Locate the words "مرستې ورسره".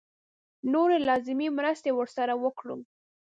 1.57-2.33